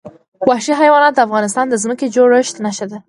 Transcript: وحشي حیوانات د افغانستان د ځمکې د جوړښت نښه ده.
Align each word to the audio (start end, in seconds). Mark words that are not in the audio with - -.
وحشي 0.49 0.73
حیوانات 0.81 1.13
د 1.15 1.19
افغانستان 1.27 1.65
د 1.69 1.75
ځمکې 1.83 2.05
د 2.07 2.11
جوړښت 2.15 2.55
نښه 2.65 2.85
ده. 2.91 2.97